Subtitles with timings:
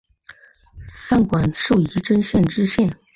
[1.03, 2.97] 散馆授仪征县知县。